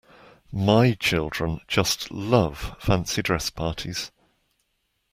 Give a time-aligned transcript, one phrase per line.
[0.51, 4.11] My children just love fancy dress parties